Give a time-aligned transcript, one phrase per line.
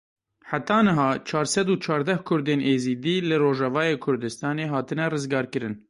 [0.51, 5.75] Heta niha çar sed û çardeh Kurdên Êzidî li Rojavayê Kurdistanê hatine rizgarkirin.